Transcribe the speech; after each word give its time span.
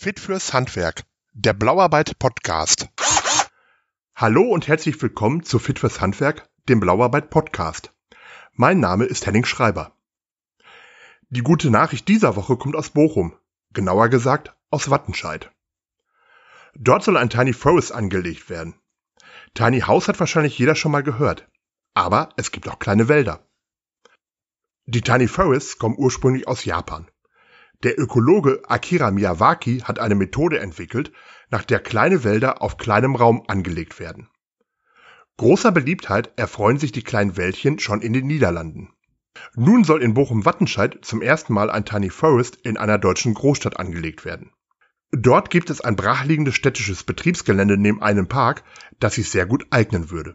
Fit 0.00 0.20
fürs 0.20 0.52
Handwerk, 0.52 1.02
der 1.32 1.54
Blauarbeit 1.54 2.20
Podcast. 2.20 2.88
Hallo 4.14 4.42
und 4.42 4.68
herzlich 4.68 5.02
willkommen 5.02 5.42
zu 5.42 5.58
Fit 5.58 5.80
fürs 5.80 6.00
Handwerk, 6.00 6.48
dem 6.68 6.78
Blauarbeit 6.78 7.30
Podcast. 7.30 7.92
Mein 8.52 8.78
Name 8.78 9.06
ist 9.06 9.26
Henning 9.26 9.44
Schreiber. 9.44 9.90
Die 11.30 11.40
gute 11.40 11.68
Nachricht 11.70 12.06
dieser 12.06 12.36
Woche 12.36 12.56
kommt 12.56 12.76
aus 12.76 12.90
Bochum, 12.90 13.36
genauer 13.72 14.08
gesagt 14.08 14.54
aus 14.70 14.88
Wattenscheid. 14.88 15.50
Dort 16.76 17.02
soll 17.02 17.16
ein 17.16 17.28
Tiny 17.28 17.52
Forest 17.52 17.90
angelegt 17.90 18.48
werden. 18.50 18.76
Tiny 19.54 19.80
House 19.80 20.06
hat 20.06 20.20
wahrscheinlich 20.20 20.56
jeder 20.60 20.76
schon 20.76 20.92
mal 20.92 21.02
gehört, 21.02 21.48
aber 21.94 22.28
es 22.36 22.52
gibt 22.52 22.68
auch 22.68 22.78
kleine 22.78 23.08
Wälder. 23.08 23.44
Die 24.86 25.02
Tiny 25.02 25.26
Forests 25.26 25.76
kommen 25.76 25.96
ursprünglich 25.98 26.46
aus 26.46 26.64
Japan. 26.64 27.10
Der 27.84 27.98
Ökologe 27.98 28.62
Akira 28.66 29.12
Miyawaki 29.12 29.80
hat 29.80 30.00
eine 30.00 30.16
Methode 30.16 30.58
entwickelt, 30.58 31.12
nach 31.50 31.64
der 31.64 31.78
kleine 31.78 32.24
Wälder 32.24 32.60
auf 32.60 32.76
kleinem 32.76 33.14
Raum 33.14 33.44
angelegt 33.46 34.00
werden. 34.00 34.28
Großer 35.36 35.70
Beliebtheit 35.70 36.32
erfreuen 36.36 36.78
sich 36.78 36.90
die 36.90 37.04
kleinen 37.04 37.36
Wäldchen 37.36 37.78
schon 37.78 38.02
in 38.02 38.12
den 38.12 38.26
Niederlanden. 38.26 38.90
Nun 39.54 39.84
soll 39.84 40.02
in 40.02 40.14
Bochum-Wattenscheid 40.14 40.98
zum 41.02 41.22
ersten 41.22 41.52
Mal 41.52 41.70
ein 41.70 41.84
Tiny 41.84 42.10
Forest 42.10 42.56
in 42.56 42.76
einer 42.76 42.98
deutschen 42.98 43.34
Großstadt 43.34 43.78
angelegt 43.78 44.24
werden. 44.24 44.50
Dort 45.12 45.50
gibt 45.50 45.70
es 45.70 45.80
ein 45.80 45.94
brachliegendes 45.94 46.56
städtisches 46.56 47.04
Betriebsgelände 47.04 47.78
neben 47.78 48.02
einem 48.02 48.26
Park, 48.26 48.64
das 48.98 49.14
sich 49.14 49.30
sehr 49.30 49.46
gut 49.46 49.66
eignen 49.70 50.10
würde. 50.10 50.34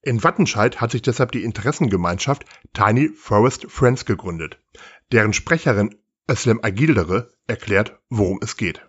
In 0.00 0.22
Wattenscheid 0.22 0.80
hat 0.80 0.92
sich 0.92 1.02
deshalb 1.02 1.32
die 1.32 1.42
Interessengemeinschaft 1.42 2.44
Tiny 2.72 3.08
Forest 3.08 3.66
Friends 3.68 4.04
gegründet, 4.04 4.62
deren 5.10 5.32
Sprecherin 5.32 5.96
Özlem 6.30 6.60
Agildere 6.62 7.30
erklärt, 7.46 7.98
worum 8.08 8.40
es 8.42 8.56
geht. 8.56 8.80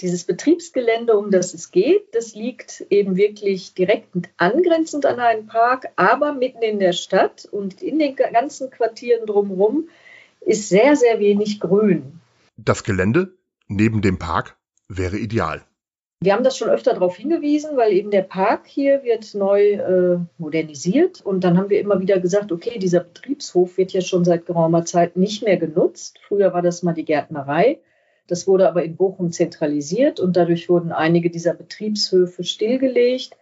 Dieses 0.00 0.24
Betriebsgelände, 0.24 1.16
um 1.16 1.30
das 1.30 1.54
es 1.54 1.70
geht, 1.70 2.14
das 2.14 2.34
liegt 2.34 2.84
eben 2.90 3.16
wirklich 3.16 3.74
direkt 3.74 4.08
angrenzend 4.36 5.06
an 5.06 5.20
einen 5.20 5.46
Park, 5.46 5.86
aber 5.94 6.32
mitten 6.32 6.62
in 6.62 6.80
der 6.80 6.92
Stadt 6.92 7.44
und 7.44 7.80
in 7.80 8.00
den 8.00 8.16
ganzen 8.16 8.70
Quartieren 8.70 9.26
drumherum 9.26 9.88
ist 10.40 10.68
sehr, 10.68 10.96
sehr 10.96 11.20
wenig 11.20 11.60
Grün. 11.60 12.20
Das 12.56 12.82
Gelände 12.82 13.36
neben 13.68 14.02
dem 14.02 14.18
Park 14.18 14.56
wäre 14.88 15.16
ideal. 15.16 15.64
Wir 16.20 16.32
haben 16.32 16.42
das 16.42 16.56
schon 16.56 16.68
öfter 16.68 16.94
darauf 16.94 17.16
hingewiesen, 17.16 17.76
weil 17.76 17.92
eben 17.92 18.10
der 18.10 18.22
Park 18.22 18.66
hier 18.66 19.04
wird 19.04 19.34
neu 19.34 19.74
äh, 19.74 20.18
modernisiert. 20.36 21.20
Und 21.24 21.44
dann 21.44 21.56
haben 21.56 21.70
wir 21.70 21.78
immer 21.78 22.00
wieder 22.00 22.18
gesagt, 22.18 22.50
okay, 22.50 22.80
dieser 22.80 23.00
Betriebshof 23.00 23.78
wird 23.78 23.92
ja 23.92 24.00
schon 24.00 24.24
seit 24.24 24.44
geraumer 24.44 24.84
Zeit 24.84 25.16
nicht 25.16 25.44
mehr 25.44 25.58
genutzt. 25.58 26.18
Früher 26.26 26.52
war 26.52 26.60
das 26.60 26.82
mal 26.82 26.92
die 26.92 27.04
Gärtnerei. 27.04 27.78
Das 28.26 28.48
wurde 28.48 28.68
aber 28.68 28.82
in 28.82 28.96
Bochum 28.96 29.30
zentralisiert 29.30 30.18
und 30.18 30.36
dadurch 30.36 30.68
wurden 30.68 30.90
einige 30.90 31.30
dieser 31.30 31.54
Betriebshöfe 31.54 32.42
stillgelegt. 32.42 33.36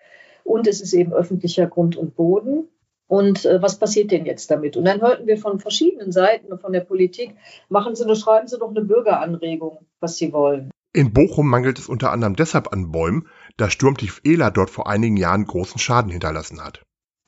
Und 0.44 0.68
es 0.68 0.82
ist 0.82 0.92
eben 0.92 1.14
öffentlicher 1.14 1.66
Grund 1.66 1.96
und 1.96 2.14
Boden. 2.14 2.68
Und 3.08 3.46
äh, 3.46 3.62
was 3.62 3.78
passiert 3.78 4.10
denn 4.10 4.26
jetzt 4.26 4.50
damit? 4.50 4.76
Und 4.76 4.84
dann 4.84 5.00
hörten 5.00 5.26
wir 5.26 5.38
von 5.38 5.60
verschiedenen 5.60 6.12
Seiten 6.12 6.58
von 6.58 6.74
der 6.74 6.80
Politik, 6.80 7.36
machen 7.70 7.94
Sie 7.94 8.16
schreiben 8.16 8.48
Sie 8.48 8.58
doch 8.58 8.70
eine 8.70 8.82
Bürgeranregung, 8.82 9.78
was 9.98 10.18
Sie 10.18 10.32
wollen. 10.34 10.70
In 10.96 11.12
Bochum 11.12 11.46
mangelt 11.46 11.78
es 11.78 11.90
unter 11.90 12.10
anderem 12.10 12.36
deshalb 12.36 12.72
an 12.72 12.90
Bäumen, 12.90 13.28
da 13.58 13.68
Sturmtief 13.68 14.22
Ela 14.24 14.48
dort 14.48 14.70
vor 14.70 14.88
einigen 14.88 15.18
Jahren 15.18 15.44
großen 15.44 15.78
Schaden 15.78 16.10
hinterlassen 16.10 16.64
hat. 16.64 16.80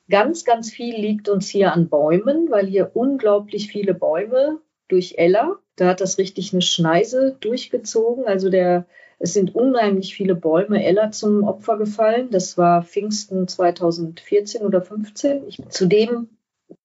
Ganz, 0.09 0.43
ganz 0.43 0.71
viel 0.71 0.95
liegt 0.95 1.29
uns 1.29 1.49
hier 1.49 1.71
an 1.71 1.87
Bäumen, 1.87 2.49
weil 2.49 2.65
hier 2.65 2.89
unglaublich 2.95 3.67
viele 3.67 3.93
Bäume 3.93 4.59
durch 4.87 5.19
Ella, 5.19 5.59
da 5.75 5.89
hat 5.89 6.01
das 6.01 6.17
richtig 6.17 6.51
eine 6.51 6.63
Schneise 6.63 7.37
durchgezogen. 7.41 8.25
Also 8.25 8.49
der, 8.49 8.87
es 9.19 9.33
sind 9.33 9.53
unheimlich 9.53 10.15
viele 10.15 10.33
Bäume 10.33 10.83
Ella 10.83 11.11
zum 11.11 11.43
Opfer 11.43 11.77
gefallen. 11.77 12.31
Das 12.31 12.57
war 12.57 12.81
Pfingsten 12.81 13.47
2014 13.47 14.63
oder 14.63 14.81
15. 14.81 15.47
Ich, 15.47 15.61
zudem 15.69 16.29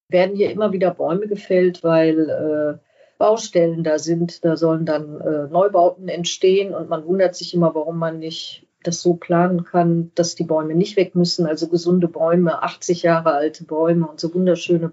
werden 0.09 0.37
hier 0.37 0.51
immer 0.51 0.73
wieder 0.73 0.91
Bäume 0.91 1.29
gefällt, 1.29 1.83
weil 1.83 2.29
äh, 2.29 2.94
Baustellen 3.25 3.85
da 3.85 3.99
sind. 3.99 4.45
Da 4.45 4.59
sollen 4.59 4.85
dann 4.85 5.19
äh, 5.19 5.47
Neubauten 5.49 6.09
entstehen 6.09 6.75
und 6.75 6.91
man 6.91 7.07
wundert 7.07 7.35
sich 7.35 7.55
immer, 7.55 7.75
warum 7.75 7.97
man 7.97 8.19
nicht 8.19 8.67
das 8.83 9.01
so 9.01 9.15
planen 9.15 9.65
kann, 9.65 10.13
dass 10.15 10.35
die 10.35 10.45
Bäume 10.45 10.75
nicht 10.75 10.99
weg 10.99 11.15
müssen. 11.15 11.47
Also 11.47 11.69
gesunde 11.69 12.07
Bäume, 12.07 12.63
80 12.63 13.03
Jahre 13.03 13.33
alte 13.33 13.65
Bäume 13.65 14.07
und 14.07 14.21
so 14.21 14.35
wunderschöne 14.35 14.93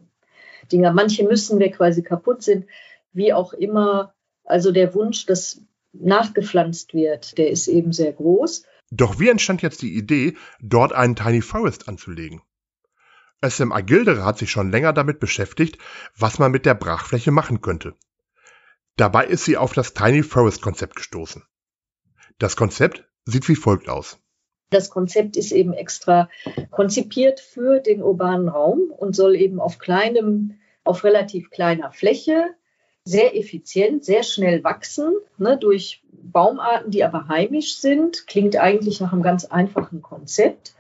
Dinger. 0.72 0.94
Manche 0.94 1.25
müssen 1.25 1.59
weg, 1.59 1.78
weil 1.81 1.91
sie 1.91 2.03
kaputt 2.03 2.41
sind. 2.41 2.68
Wie 3.12 3.34
auch 3.34 3.52
immer. 3.52 4.14
Also 4.46 4.72
der 4.72 4.96
Wunsch, 4.96 5.25
dass 5.25 5.62
nachgepflanzt 5.91 6.94
wird, 6.94 7.38
der 7.38 7.50
ist 7.50 7.68
eben 7.68 7.91
sehr 7.91 8.14
groß. 8.14 8.64
Doch 8.91 9.20
wie 9.20 9.28
entstand 9.28 9.62
jetzt 9.62 9.81
die 9.81 9.94
Idee, 9.94 10.38
dort 10.62 10.94
einen 10.94 11.18
Tiny 11.18 11.41
Forest 11.41 11.90
anzulegen? 11.90 12.41
SM 13.46 13.74
Agildere 13.74 14.24
hat 14.24 14.38
sich 14.38 14.52
schon 14.52 14.72
länger 14.72 14.94
damit 14.94 15.20
beschäftigt, 15.20 15.80
was 16.18 16.40
man 16.40 16.53
mit 16.53 16.66
der 16.66 16.75
Brachfläche 16.75 17.31
machen 17.31 17.59
könnte. 17.59 17.94
Dabei 18.97 19.25
ist 19.25 19.46
sie 19.46 19.57
auf 19.57 19.74
das 19.74 19.94
Tiny 19.94 20.24
Forest 20.24 20.62
Konzept 20.62 20.96
gestoßen. 20.96 21.44
Das 22.40 22.56
Konzept 22.56 23.03
sieht 23.25 23.47
wie 23.47 23.56
folgt 23.56 23.90
aus. 23.90 24.19
Das 24.69 24.90
Konzept 24.90 25.35
ist 25.35 25.52
eben 25.52 25.74
extra 25.74 26.29
konzipiert 26.69 27.40
für 27.40 27.79
den 27.79 28.02
urbanen 28.02 28.47
Raum 28.47 28.91
und 28.97 29.16
soll 29.16 29.35
eben 29.35 29.59
auf 29.59 29.79
kleinem, 29.79 30.59
auf 30.84 31.03
relativ 31.03 31.50
kleiner 31.50 31.91
Fläche 31.91 32.56
sehr 33.03 33.35
effizient, 33.35 34.06
sehr 34.06 34.24
schnell 34.24 34.63
wachsen, 34.63 35.13
ne, 35.38 35.58
durch 35.58 36.03
Baumarten, 36.12 36.91
die 36.91 37.03
aber 37.03 37.28
heimisch 37.28 37.78
sind. 37.78 38.28
Klingt 38.28 38.56
eigentlich 38.56 39.02
nach 39.02 39.12
einem 39.12 39.23
ganz 39.23 39.46
einfachen 39.46 40.02
Konzept. 40.02 40.75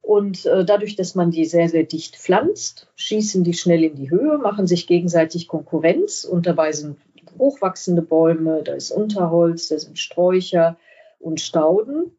Und 0.00 0.46
äh, 0.46 0.64
dadurch, 0.64 0.96
dass 0.96 1.14
man 1.14 1.30
die 1.30 1.44
sehr, 1.44 1.68
sehr 1.68 1.84
dicht 1.84 2.16
pflanzt, 2.16 2.90
schießen 2.96 3.44
die 3.44 3.52
schnell 3.52 3.84
in 3.84 3.94
die 3.94 4.10
Höhe, 4.10 4.38
machen 4.38 4.66
sich 4.66 4.86
gegenseitig 4.86 5.48
Konkurrenz 5.48 6.24
und 6.24 6.46
dabei 6.46 6.72
sind 6.72 6.96
hochwachsende 7.38 8.02
Bäume, 8.02 8.62
da 8.62 8.74
ist 8.74 8.90
Unterholz, 8.90 9.68
da 9.68 9.78
sind 9.78 9.98
Sträucher 9.98 10.76
und 11.18 11.40
Stauden. 11.40 12.12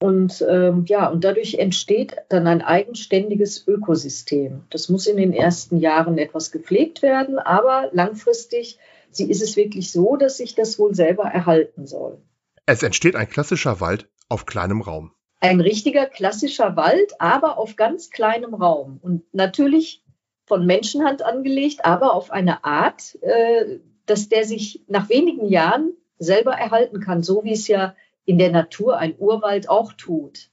Und 0.00 0.46
ähm, 0.48 0.84
ja, 0.86 1.08
und 1.08 1.24
dadurch 1.24 1.54
entsteht 1.54 2.16
dann 2.28 2.46
ein 2.46 2.62
eigenständiges 2.62 3.66
Ökosystem. 3.66 4.62
Das 4.70 4.88
muss 4.88 5.06
in 5.06 5.16
den 5.16 5.32
ersten 5.32 5.78
Jahren 5.78 6.18
etwas 6.18 6.52
gepflegt 6.52 7.02
werden, 7.02 7.38
aber 7.38 7.90
langfristig 7.92 8.78
sie 9.10 9.28
ist 9.28 9.42
es 9.42 9.56
wirklich 9.56 9.90
so, 9.90 10.16
dass 10.16 10.36
sich 10.36 10.54
das 10.54 10.78
wohl 10.78 10.94
selber 10.94 11.24
erhalten 11.24 11.86
soll. 11.86 12.18
Es 12.66 12.82
entsteht 12.82 13.16
ein 13.16 13.28
klassischer 13.28 13.80
Wald 13.80 14.08
auf 14.28 14.46
kleinem 14.46 14.82
Raum. 14.82 15.12
Ein 15.40 15.60
richtiger 15.60 16.06
klassischer 16.06 16.76
Wald, 16.76 17.14
aber 17.18 17.58
auf 17.58 17.76
ganz 17.76 18.10
kleinem 18.10 18.54
Raum. 18.54 18.98
Und 19.02 19.22
natürlich 19.32 20.04
von 20.46 20.66
Menschenhand 20.66 21.22
angelegt, 21.22 21.84
aber 21.84 22.14
auf 22.14 22.30
eine 22.30 22.64
Art, 22.64 23.16
äh, 23.22 23.78
dass 24.10 24.28
der 24.28 24.44
sich 24.44 24.82
nach 24.88 25.08
wenigen 25.08 25.48
Jahren 25.48 25.92
selber 26.18 26.52
erhalten 26.52 27.00
kann, 27.00 27.22
so 27.22 27.44
wie 27.44 27.52
es 27.52 27.68
ja 27.68 27.94
in 28.24 28.38
der 28.38 28.50
Natur 28.50 28.98
ein 28.98 29.14
Urwald 29.18 29.68
auch 29.68 29.92
tut. 29.92 30.50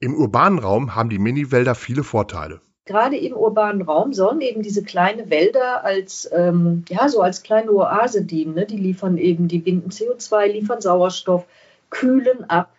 Im 0.00 0.14
urbanen 0.14 0.58
Raum 0.58 0.94
haben 0.94 1.10
die 1.10 1.18
Miniwälder 1.18 1.74
viele 1.74 2.04
Vorteile. 2.04 2.60
Gerade 2.84 3.16
im 3.18 3.34
urbanen 3.34 3.82
Raum 3.82 4.12
sollen 4.14 4.40
eben 4.40 4.62
diese 4.62 4.82
kleinen 4.82 5.28
Wälder 5.28 5.84
als, 5.84 6.28
ähm, 6.32 6.84
ja, 6.88 7.08
so 7.08 7.20
als 7.20 7.42
kleine 7.42 7.70
Oase 7.72 8.24
dienen. 8.24 8.54
Ne? 8.54 8.64
Die 8.64 8.78
liefern 8.78 9.18
eben, 9.18 9.46
die 9.46 9.58
binden 9.58 9.90
CO2, 9.90 10.46
liefern 10.46 10.80
Sauerstoff, 10.80 11.44
kühlen 11.90 12.48
ab. 12.48 12.72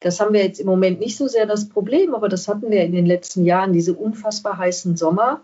Das 0.00 0.20
haben 0.20 0.32
wir 0.32 0.44
jetzt 0.44 0.60
im 0.60 0.66
Moment 0.66 1.00
nicht 1.00 1.16
so 1.16 1.26
sehr 1.26 1.46
das 1.46 1.68
Problem, 1.68 2.14
aber 2.14 2.28
das 2.28 2.46
hatten 2.46 2.70
wir 2.70 2.84
in 2.84 2.92
den 2.92 3.06
letzten 3.06 3.44
Jahren, 3.44 3.72
diese 3.72 3.94
unfassbar 3.94 4.58
heißen 4.58 4.96
Sommer. 4.96 5.40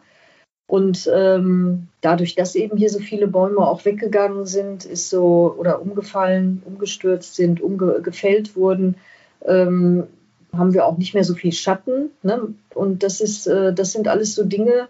Und 0.66 1.10
ähm, 1.12 1.88
dadurch, 2.00 2.34
dass 2.34 2.54
eben 2.54 2.76
hier 2.76 2.88
so 2.88 2.98
viele 2.98 3.28
Bäume 3.28 3.58
auch 3.58 3.84
weggegangen 3.84 4.46
sind, 4.46 4.84
ist 4.84 5.10
so 5.10 5.54
oder 5.58 5.82
umgefallen, 5.82 6.62
umgestürzt 6.64 7.34
sind, 7.34 7.60
umgefällt 7.60 8.56
wurden, 8.56 8.96
ähm, 9.44 10.04
haben 10.52 10.72
wir 10.72 10.86
auch 10.86 10.96
nicht 10.96 11.14
mehr 11.14 11.24
so 11.24 11.34
viel 11.34 11.52
Schatten. 11.52 12.10
Ne? 12.22 12.54
Und 12.74 13.02
das 13.02 13.20
ist, 13.20 13.46
äh, 13.46 13.74
das 13.74 13.92
sind 13.92 14.08
alles 14.08 14.34
so 14.34 14.44
Dinge, 14.44 14.88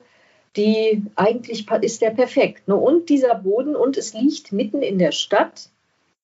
die 0.57 1.03
eigentlich 1.17 1.67
ist 1.83 2.03
der 2.03 2.11
perfekt. 2.11 2.69
Ne? 2.69 2.77
Und 2.77 3.09
dieser 3.09 3.35
Boden, 3.35 3.75
und 3.75 3.97
es 3.97 4.15
liegt 4.15 4.53
mitten 4.53 4.83
in 4.83 4.99
der 4.99 5.13
Stadt. 5.13 5.71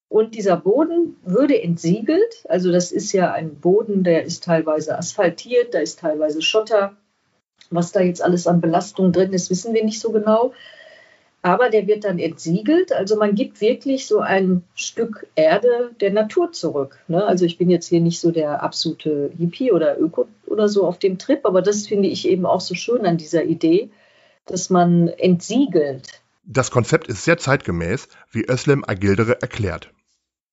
Und 0.09 0.35
dieser 0.35 0.57
Boden 0.57 1.17
würde 1.25 1.61
entsiegelt. 1.63 2.45
Also 2.49 2.73
das 2.73 2.91
ist 2.91 3.13
ja 3.13 3.33
ein 3.33 3.55
Boden, 3.57 4.03
der 4.03 4.25
ist 4.25 4.43
teilweise 4.43 4.99
asphaltiert, 4.99 5.73
da 5.73 5.79
ist 5.79 6.01
teilweise 6.01 6.43
Schotter. 6.43 6.97
Was 7.71 7.93
da 7.93 8.01
jetzt 8.01 8.23
alles 8.23 8.47
an 8.47 8.61
Belastung 8.61 9.13
drin 9.13 9.33
ist, 9.33 9.51
wissen 9.51 9.75
wir 9.75 9.85
nicht 9.85 10.01
so 10.01 10.11
genau. 10.11 10.53
Aber 11.43 11.71
der 11.71 11.87
wird 11.87 12.05
dann 12.05 12.19
entsiegelt. 12.19 12.93
Also 12.93 13.17
man 13.17 13.35
gibt 13.35 13.61
wirklich 13.61 14.07
so 14.07 14.19
ein 14.21 14.63
Stück 14.75 15.27
Erde 15.37 15.93
der 16.01 16.13
Natur 16.13 16.53
zurück. 16.53 16.99
Ne? 17.09 17.25
Also 17.25 17.47
ich 17.47 17.57
bin 17.57 17.71
jetzt 17.71 17.87
hier 17.87 18.01
nicht 18.01 18.21
so 18.21 18.31
der 18.31 18.63
absolute 18.63 19.31
Hippie 19.39 19.73
oder 19.73 19.99
Öko 19.99 20.27
oder 20.47 20.69
so 20.69 20.87
auf 20.87 20.99
dem 20.99 21.17
Trip, 21.17 21.47
aber 21.47 21.63
das 21.63 21.87
finde 21.87 22.09
ich 22.09 22.29
eben 22.29 22.45
auch 22.45 22.61
so 22.61 22.75
schön 22.75 23.07
an 23.07 23.17
dieser 23.17 23.45
Idee, 23.45 23.91
dass 24.45 24.69
man 24.69 25.09
entsiegelt. 25.09 26.21
Das 26.45 26.71
Konzept 26.71 27.07
ist 27.07 27.25
sehr 27.25 27.39
zeitgemäß, 27.39 28.09
wie 28.31 28.45
Özlem 28.51 28.85
Agildere 28.87 29.41
erklärt. 29.41 29.91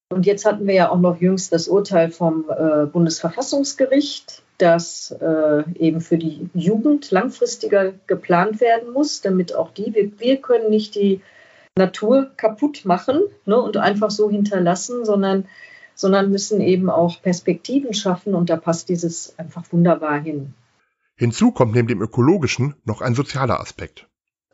Und 0.09 0.25
jetzt 0.25 0.45
hatten 0.45 0.67
wir 0.67 0.73
ja 0.73 0.89
auch 0.89 0.99
noch 0.99 1.19
jüngst 1.19 1.51
das 1.51 1.67
Urteil 1.67 2.11
vom 2.11 2.45
äh, 2.49 2.85
Bundesverfassungsgericht, 2.85 4.41
dass 4.57 5.11
äh, 5.11 5.63
eben 5.75 6.01
für 6.01 6.17
die 6.17 6.49
Jugend 6.53 7.11
langfristiger 7.11 7.93
geplant 8.07 8.59
werden 8.59 8.91
muss, 8.91 9.21
damit 9.21 9.55
auch 9.55 9.71
die, 9.71 9.93
wir, 9.93 10.19
wir 10.19 10.37
können 10.37 10.69
nicht 10.69 10.95
die 10.95 11.21
Natur 11.77 12.31
kaputt 12.37 12.85
machen 12.85 13.21
ne, 13.45 13.57
und 13.59 13.77
einfach 13.77 14.09
so 14.09 14.29
hinterlassen, 14.29 15.05
sondern, 15.05 15.47
sondern 15.93 16.31
müssen 16.31 16.59
eben 16.59 16.89
auch 16.89 17.21
Perspektiven 17.21 17.93
schaffen 17.93 18.33
und 18.33 18.49
da 18.49 18.57
passt 18.57 18.89
dieses 18.89 19.37
einfach 19.37 19.63
wunderbar 19.71 20.19
hin. 20.19 20.53
Hinzu 21.15 21.51
kommt 21.51 21.73
neben 21.75 21.87
dem 21.87 22.01
ökologischen 22.01 22.75
noch 22.83 23.01
ein 23.01 23.15
sozialer 23.15 23.59
Aspekt. 23.59 24.07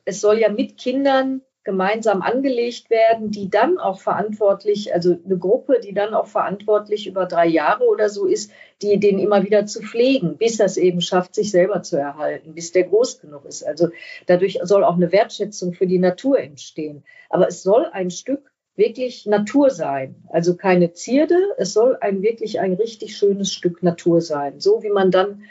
Es 0.06 0.22
soll 0.22 0.38
ja 0.38 0.50
mit 0.50 0.78
Kindern 0.78 1.42
gemeinsam 1.64 2.22
angelegt 2.22 2.90
werden, 2.90 3.32
die 3.32 3.50
dann 3.50 3.78
auch 3.78 4.02
verantwortlich, 4.02 4.94
also 4.94 5.18
eine 5.26 5.38
Gruppe, 5.38 5.80
die 5.80 5.94
dann 5.94 6.14
auch 6.14 6.28
verantwortlich 6.28 7.08
über 7.08 7.26
drei 7.26 7.48
Jahre 7.48 7.86
oder 7.86 8.10
so 8.10 8.26
ist, 8.26 8.52
die 8.82 9.00
den 9.00 9.18
immer 9.18 9.44
wieder 9.44 9.66
zu 9.66 9.82
pflegen, 9.82 10.38
bis 10.38 10.58
das 10.58 10.78
eben 10.78 11.00
schafft, 11.00 11.36
sich 11.36 11.52
selber 11.52 11.82
zu 11.82 11.98
erhalten, 11.98 12.54
bis 12.54 12.72
der 12.72 12.84
groß 12.84 13.22
genug 13.22 13.46
ist. 13.46 13.66
Also 13.66 13.90
dadurch 14.26 14.60
soll 14.64 14.84
auch 14.84 14.96
eine 14.96 15.12
Wertschätzung 15.12 15.74
für 15.74 15.88
die 15.88 16.00
Natur 16.00 16.40
entstehen. 16.40 17.04
Aber 17.30 17.48
es 17.48 17.64
soll 17.64 17.86
ein 17.86 18.12
Stück 18.12 18.52
wirklich 18.76 19.26
Natur 19.26 19.70
sein. 19.70 20.16
Also 20.30 20.56
keine 20.56 20.94
Zierde, 20.94 21.38
es 21.58 21.74
soll 21.74 21.98
ein 22.02 22.22
wirklich 22.22 22.60
ein 22.60 22.74
richtig 22.74 23.16
schönes 23.16 23.54
Stück 23.54 23.84
Natur 23.84 24.20
sein. 24.22 24.60
So 24.60 24.84
wie 24.84 24.90
man 24.90 25.12
dann 25.12 25.44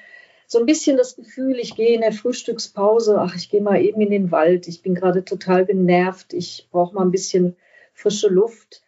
so 0.52 0.58
ein 0.58 0.66
bisschen 0.66 0.98
das 0.98 1.16
Gefühl, 1.16 1.58
ich 1.58 1.74
gehe 1.74 1.94
in 1.94 2.02
der 2.02 2.12
Frühstückspause, 2.12 3.18
ach, 3.18 3.34
ich 3.34 3.48
gehe 3.48 3.62
mal 3.62 3.80
eben 3.80 4.02
in 4.02 4.10
den 4.10 4.30
Wald, 4.30 4.68
ich 4.68 4.82
bin 4.82 4.94
gerade 4.94 5.24
total 5.24 5.64
genervt, 5.64 6.34
ich 6.34 6.68
brauche 6.70 6.94
mal 6.94 7.02
ein 7.02 7.10
bisschen 7.10 7.56
frische 7.94 8.28
Luft. 8.28 8.82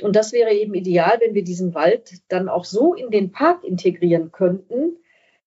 Und 0.00 0.14
das 0.14 0.32
wäre 0.32 0.52
eben 0.52 0.72
ideal, 0.72 1.18
wenn 1.20 1.34
wir 1.34 1.42
diesen 1.42 1.74
Wald 1.74 2.12
dann 2.28 2.48
auch 2.48 2.64
so 2.64 2.94
in 2.94 3.10
den 3.10 3.32
Park 3.32 3.64
integrieren 3.64 4.30
könnten, 4.30 4.98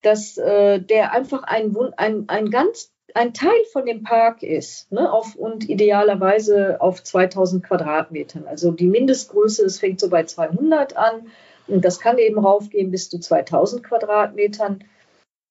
dass 0.02 0.38
äh, 0.38 0.80
der 0.82 1.14
einfach 1.14 1.44
ein, 1.44 1.76
ein, 1.96 2.26
ein 2.28 2.50
ganz 2.52 2.92
ein 3.16 3.34
Teil 3.34 3.64
von 3.72 3.86
dem 3.86 4.04
Park 4.04 4.44
ist 4.44 4.92
ne, 4.92 5.12
auf, 5.12 5.36
und 5.36 5.70
idealerweise 5.70 6.82
auf 6.82 7.02
2000 7.02 7.64
Quadratmetern. 7.64 8.48
Also 8.48 8.72
die 8.72 8.88
Mindestgröße, 8.88 9.64
es 9.66 9.80
fängt 9.80 10.02
so 10.02 10.10
bei 10.10 10.24
200 10.24 10.98
an 10.98 11.28
und 11.68 11.86
das 11.86 12.00
kann 12.02 12.18
eben 12.18 12.40
raufgehen 12.40 12.92
bis 12.92 13.10
zu 13.10 13.20
2000 13.20 13.84
Quadratmetern. 13.84 14.84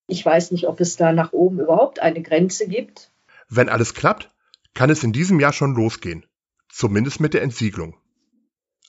Ich 0.06 0.24
weiß 0.24 0.50
nicht, 0.50 0.66
ob 0.66 0.80
es 0.80 0.96
da 0.96 1.12
nach 1.12 1.32
oben 1.32 1.60
überhaupt 1.60 2.00
eine 2.00 2.22
Grenze 2.22 2.68
gibt. 2.68 3.12
Wenn 3.48 3.68
alles 3.68 3.94
klappt, 3.94 4.30
kann 4.74 4.90
es 4.90 5.04
in 5.04 5.12
diesem 5.12 5.40
Jahr 5.40 5.52
schon 5.52 5.74
losgehen. 5.74 6.26
Zumindest 6.68 7.20
mit 7.20 7.34
der 7.34 7.42
Entsiegelung. 7.42 7.96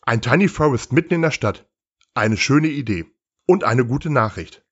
Ein 0.02 0.22
Tiny 0.22 0.48
Forest 0.48 0.94
mitten 0.94 1.14
in 1.14 1.22
der 1.22 1.32
Stadt. 1.32 1.68
Eine 2.14 2.38
schöne 2.38 2.68
Idee. 2.68 3.06
Und 3.46 3.64
eine 3.64 3.86
gute 3.86 4.10
Nachricht. 4.10 4.66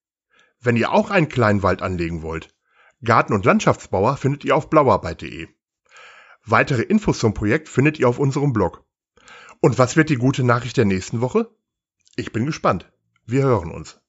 Wenn 0.59 0.77
ihr 0.77 0.91
auch 0.91 1.09
einen 1.09 1.27
kleinen 1.27 1.63
Wald 1.63 1.81
anlegen 1.81 2.21
wollt, 2.21 2.55
Garten- 3.03 3.33
und 3.33 3.45
Landschaftsbauer 3.45 4.15
findet 4.15 4.45
ihr 4.45 4.55
auf 4.55 4.69
blauarbeit.de. 4.69 5.47
Weitere 6.45 6.83
Infos 6.83 7.19
zum 7.19 7.33
Projekt 7.33 7.67
findet 7.67 7.99
ihr 7.99 8.07
auf 8.07 8.19
unserem 8.19 8.53
Blog. 8.53 8.85
Und 9.59 9.77
was 9.77 9.95
wird 9.95 10.09
die 10.09 10.15
gute 10.15 10.43
Nachricht 10.43 10.77
der 10.77 10.85
nächsten 10.85 11.21
Woche? 11.21 11.49
Ich 12.15 12.31
bin 12.31 12.45
gespannt. 12.45 12.91
Wir 13.25 13.43
hören 13.43 13.71
uns. 13.71 13.99